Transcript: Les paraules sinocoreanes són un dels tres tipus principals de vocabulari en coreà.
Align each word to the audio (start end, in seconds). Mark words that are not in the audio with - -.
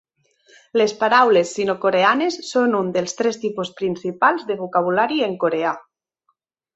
Les 0.81 0.93
paraules 1.01 1.49
sinocoreanes 1.57 2.37
són 2.47 2.73
un 2.79 2.89
dels 2.95 3.13
tres 3.19 3.39
tipus 3.43 3.73
principals 3.81 4.47
de 4.49 4.57
vocabulari 4.63 5.21
en 5.29 5.37
coreà. 5.45 5.75